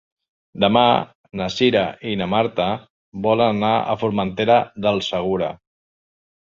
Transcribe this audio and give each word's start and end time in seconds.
Demà 0.61 0.85
na 1.41 1.49
Cira 1.57 1.83
i 2.13 2.15
na 2.23 2.29
Marta 2.33 2.69
volen 3.29 3.53
anar 3.61 3.73
a 3.77 3.97
Formentera 4.07 4.61
del 4.89 5.03
Segura. 5.15 5.57